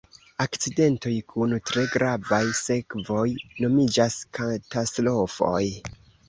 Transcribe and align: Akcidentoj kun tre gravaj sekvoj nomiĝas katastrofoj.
Akcidentoj 0.43 1.11
kun 1.33 1.51
tre 1.71 1.83
gravaj 1.95 2.39
sekvoj 2.61 3.27
nomiĝas 3.67 4.17
katastrofoj. 4.39 5.63